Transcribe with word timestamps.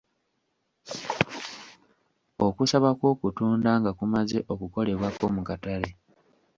Okusaba 2.47 2.89
kw'okutunda 2.97 3.71
nga 3.79 3.91
kumaze 3.97 4.37
okukolebwako 4.53 5.25
mu 5.35 5.41
katale. 5.49 5.89